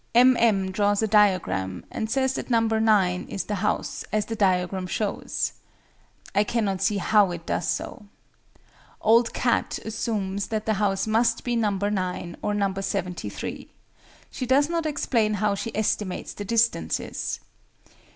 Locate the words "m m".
0.15-0.71